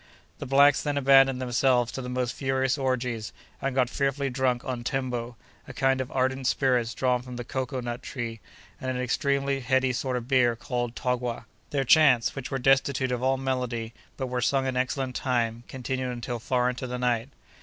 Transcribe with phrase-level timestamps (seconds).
[0.39, 4.83] The blacks then abandoned themselves to the most furious orgies, and got fearfully drunk on
[4.83, 8.39] "tembo," a kind of ardent spirits drawn from the cocoa nut tree,
[8.79, 13.21] and an extremely heady sort of beer called "togwa." Their chants, which were destitute of
[13.21, 17.29] all melody, but were sung in excellent time, continued until far into the night.